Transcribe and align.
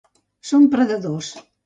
Són 0.51 0.65
predadors. 0.75 1.31